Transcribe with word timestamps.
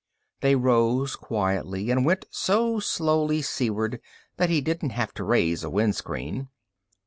They 0.39 0.55
rose 0.55 1.15
quietly, 1.15 1.91
and 1.91 2.03
went 2.03 2.25
so 2.31 2.79
slowly 2.79 3.43
seaward 3.43 4.01
that 4.37 4.49
he 4.49 4.59
didn't 4.59 4.89
have 4.97 5.13
to 5.13 5.23
raise 5.23 5.63
a 5.63 5.69
wind 5.69 5.95
screen. 5.95 6.49